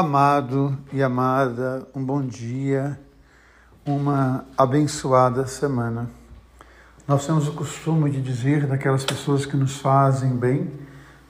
Amado 0.00 0.78
e 0.92 1.02
amada, 1.02 1.84
um 1.92 2.04
bom 2.04 2.22
dia, 2.22 3.00
uma 3.84 4.44
abençoada 4.56 5.44
semana. 5.44 6.08
Nós 7.04 7.26
temos 7.26 7.48
o 7.48 7.52
costume 7.52 8.08
de 8.08 8.22
dizer 8.22 8.64
daquelas 8.68 9.04
pessoas 9.04 9.44
que 9.44 9.56
nos 9.56 9.78
fazem 9.78 10.36
bem 10.36 10.70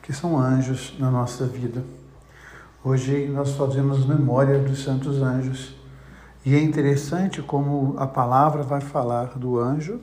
que 0.02 0.12
são 0.12 0.38
anjos 0.38 0.94
na 0.98 1.10
nossa 1.10 1.46
vida. 1.46 1.82
Hoje 2.84 3.26
nós 3.28 3.52
fazemos 3.52 4.04
memória 4.04 4.58
dos 4.58 4.84
santos 4.84 5.22
anjos 5.22 5.74
e 6.44 6.54
é 6.54 6.60
interessante 6.60 7.40
como 7.40 7.94
a 7.98 8.06
palavra 8.06 8.62
vai 8.62 8.82
falar 8.82 9.38
do 9.38 9.58
anjo 9.58 9.98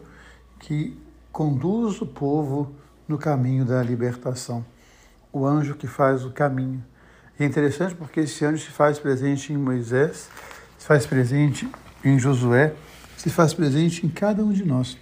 que 0.58 1.00
conduz 1.32 2.02
o 2.02 2.08
povo 2.08 2.74
no 3.08 3.20
caminho 3.20 3.64
da 3.64 3.84
libertação. 3.84 4.66
O 5.32 5.46
anjo 5.46 5.76
que 5.76 5.86
faz 5.86 6.26
o 6.26 6.32
caminho 6.32 6.84
é 7.44 7.46
interessante 7.46 7.96
porque 7.96 8.22
esse 8.22 8.46
anjo 8.46 8.64
se 8.64 8.72
faz 8.72 8.98
presente 8.98 9.52
em 9.52 9.58
Moisés, 9.58 10.30
se 10.78 10.86
faz 10.86 11.05
presente 11.05 11.70
em 12.04 12.18
Josué, 12.18 12.73
se 13.18 13.30
faz 13.30 13.54
presente 13.54 14.05
em 14.05 14.09
cada 14.09 14.44
um 14.44 14.52
de 14.54 14.64
nós. 14.64 14.98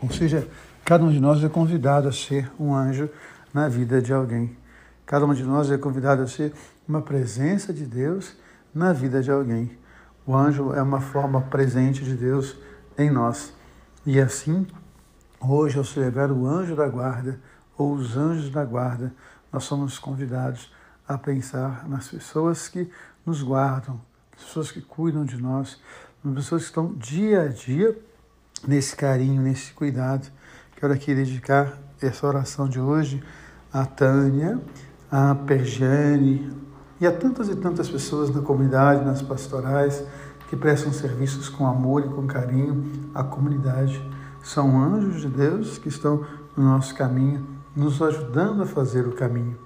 Ou 0.00 0.10
seja, 0.10 0.46
cada 0.84 1.04
um 1.04 1.10
de 1.10 1.18
nós 1.18 1.42
é 1.42 1.48
convidado 1.48 2.08
a 2.08 2.12
ser 2.12 2.50
um 2.60 2.74
anjo 2.74 3.08
na 3.52 3.68
vida 3.68 4.00
de 4.00 4.12
alguém. 4.12 4.56
Cada 5.06 5.26
um 5.26 5.34
de 5.34 5.42
nós 5.42 5.70
é 5.70 5.76
convidado 5.76 6.22
a 6.22 6.26
ser 6.26 6.52
uma 6.86 7.02
presença 7.02 7.72
de 7.72 7.84
Deus 7.84 8.36
na 8.74 8.92
vida 8.92 9.22
de 9.22 9.30
alguém. 9.30 9.76
O 10.26 10.34
anjo 10.36 10.72
é 10.72 10.82
uma 10.82 11.00
forma 11.00 11.40
presente 11.40 12.04
de 12.04 12.14
Deus 12.14 12.56
em 12.96 13.10
nós. 13.10 13.52
E 14.06 14.20
assim, 14.20 14.66
hoje, 15.40 15.78
ao 15.78 15.84
celebrar 15.84 16.30
o 16.30 16.46
anjo 16.46 16.76
da 16.76 16.88
guarda, 16.88 17.38
ou 17.76 17.94
os 17.94 18.16
anjos 18.16 18.50
da 18.50 18.64
guarda, 18.64 19.12
nós 19.52 19.64
somos 19.64 19.98
convidados 19.98 20.72
a 21.06 21.18
pensar 21.18 21.88
nas 21.88 22.08
pessoas 22.08 22.68
que 22.68 22.90
nos 23.24 23.42
guardam, 23.42 24.00
pessoas 24.30 24.70
que 24.70 24.80
cuidam 24.80 25.24
de 25.24 25.36
nós, 25.36 25.80
nas 26.22 26.34
pessoas 26.34 26.62
que 26.62 26.68
estão 26.68 26.92
dia 26.94 27.42
a 27.42 27.48
dia 27.48 27.96
nesse 28.66 28.96
carinho, 28.96 29.42
nesse 29.42 29.72
cuidado. 29.72 30.30
Quero 30.76 30.92
aqui 30.92 31.14
dedicar 31.14 31.78
essa 32.00 32.26
oração 32.26 32.68
de 32.68 32.80
hoje 32.80 33.22
a 33.72 33.84
Tânia, 33.84 34.60
a 35.10 35.34
Pergiane 35.34 36.52
e 37.00 37.06
a 37.06 37.12
tantas 37.12 37.48
e 37.48 37.56
tantas 37.56 37.88
pessoas 37.88 38.34
na 38.34 38.40
comunidade, 38.40 39.04
nas 39.04 39.20
pastorais, 39.20 40.04
que 40.48 40.56
prestam 40.56 40.92
serviços 40.92 41.48
com 41.48 41.66
amor 41.66 42.04
e 42.04 42.08
com 42.08 42.26
carinho 42.26 43.10
à 43.14 43.24
comunidade. 43.24 44.00
São 44.42 44.80
anjos 44.80 45.22
de 45.22 45.28
Deus 45.28 45.78
que 45.78 45.88
estão 45.88 46.24
no 46.56 46.64
nosso 46.64 46.94
caminho, 46.94 47.46
nos 47.74 48.00
ajudando 48.00 48.62
a 48.62 48.66
fazer 48.66 49.06
o 49.06 49.12
caminho. 49.12 49.63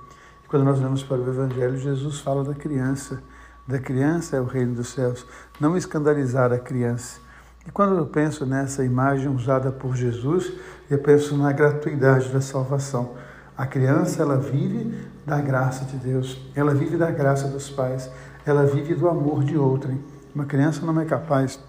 Quando 0.49 0.65
nós 0.65 0.81
vamos 0.81 1.03
para 1.03 1.19
o 1.19 1.29
Evangelho, 1.29 1.77
Jesus 1.77 2.21
fala 2.21 2.43
da 2.43 2.55
criança. 2.55 3.23
Da 3.67 3.79
criança 3.79 4.35
é 4.35 4.41
o 4.41 4.47
reino 4.47 4.75
dos 4.75 4.89
céus. 4.89 5.27
Não 5.61 5.77
escandalizar 5.77 6.51
a 6.55 6.59
criança. 6.59 7.21
E 7.67 7.71
quando 7.71 7.99
eu 7.99 8.07
penso 8.07 8.47
nessa 8.47 8.83
imagem 8.83 9.29
usada 9.29 9.71
por 9.71 9.95
Jesus, 9.95 10.51
eu 10.89 10.99
penso 11.01 11.37
na 11.37 11.53
gratuidade 11.53 12.31
da 12.31 12.41
salvação. 12.41 13.15
A 13.59 13.67
criança, 13.67 14.23
ela 14.23 14.39
vive 14.39 15.07
da 15.27 15.39
graça 15.39 15.85
de 15.85 15.99
Deus, 15.99 16.41
ela 16.55 16.75
vive 16.75 16.97
da 16.97 17.11
graça 17.11 17.47
dos 17.49 17.69
pais, 17.69 18.11
ela 18.47 18.65
vive 18.65 18.95
do 18.95 19.07
amor 19.07 19.45
de 19.45 19.59
outrem. 19.59 20.03
Uma 20.35 20.47
criança 20.47 20.87
não 20.87 20.99
é 20.99 21.05
capaz 21.05 21.61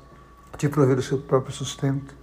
de 0.57 0.69
prover 0.69 0.97
o 0.97 1.01
seu 1.01 1.17
próprio 1.17 1.53
sustento, 1.53 2.15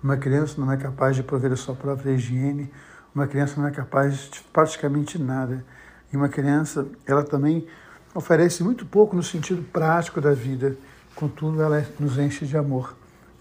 uma 0.00 0.16
criança 0.16 0.60
não 0.60 0.70
é 0.70 0.76
capaz 0.76 1.16
de 1.16 1.24
prover 1.24 1.50
a 1.50 1.56
sua 1.56 1.74
própria 1.74 2.12
higiene, 2.12 2.70
uma 3.12 3.26
criança 3.26 3.60
não 3.60 3.66
é 3.66 3.72
capaz 3.72 4.28
de 4.30 4.40
praticamente 4.52 5.18
nada. 5.20 5.64
E 6.14 6.16
uma 6.16 6.28
criança, 6.28 6.86
ela 7.04 7.24
também 7.24 7.66
oferece 8.14 8.62
muito 8.62 8.86
pouco 8.86 9.16
no 9.16 9.22
sentido 9.22 9.64
prático 9.64 10.20
da 10.20 10.32
vida, 10.32 10.76
contudo, 11.16 11.60
ela 11.60 11.84
nos 11.98 12.16
enche 12.18 12.46
de 12.46 12.56
amor. 12.56 12.94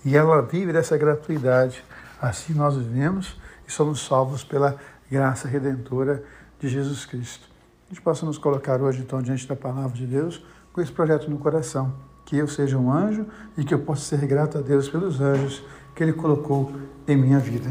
E 0.03 0.17
ela 0.17 0.41
vive 0.41 0.73
dessa 0.73 0.97
gratuidade. 0.97 1.83
Assim 2.19 2.51
nós 2.51 2.75
vivemos 2.75 3.39
e 3.67 3.71
somos 3.71 4.03
salvos 4.03 4.43
pela 4.43 4.75
graça 5.07 5.47
redentora 5.47 6.23
de 6.59 6.67
Jesus 6.67 7.05
Cristo. 7.05 7.47
A 7.85 7.93
gente 7.93 8.01
possa 8.01 8.25
nos 8.25 8.39
colocar 8.39 8.81
hoje, 8.81 9.01
então, 9.01 9.21
diante 9.21 9.47
da 9.47 9.55
palavra 9.55 9.95
de 9.95 10.07
Deus, 10.07 10.43
com 10.73 10.81
esse 10.81 10.91
projeto 10.91 11.29
no 11.29 11.37
coração. 11.37 11.93
Que 12.25 12.37
eu 12.37 12.47
seja 12.47 12.75
um 12.75 12.91
anjo 12.91 13.27
e 13.55 13.63
que 13.63 13.75
eu 13.75 13.79
possa 13.79 14.17
ser 14.17 14.25
grato 14.25 14.57
a 14.57 14.61
Deus 14.61 14.89
pelos 14.89 15.21
anjos 15.21 15.63
que 15.93 16.01
Ele 16.01 16.13
colocou 16.13 16.73
em 17.07 17.15
minha 17.15 17.37
vida. 17.37 17.69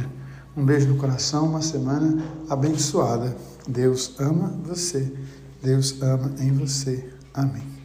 Um 0.56 0.64
beijo 0.64 0.88
no 0.88 0.96
coração, 0.96 1.46
uma 1.46 1.62
semana 1.62 2.22
abençoada. 2.48 3.34
Deus 3.66 4.14
ama 4.18 4.48
você. 4.64 5.12
Deus 5.62 6.00
ama 6.02 6.30
em 6.38 6.52
você. 6.52 7.08
Amém. 7.32 7.81